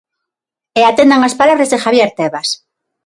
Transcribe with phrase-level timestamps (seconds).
[0.79, 2.49] E atendan as palabras de Javier Tebas.